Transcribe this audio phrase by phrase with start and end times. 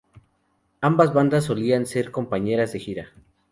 [0.81, 3.11] Ambas bandas solían ser compañeras de gira.